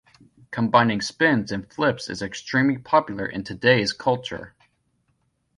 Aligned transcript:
Combining 0.49 0.99
spins 0.99 1.51
and 1.51 1.71
flips 1.71 2.09
is 2.09 2.23
extremely 2.23 2.79
popular 2.79 3.27
in 3.27 3.43
today's 3.43 3.93
culture. 3.93 4.55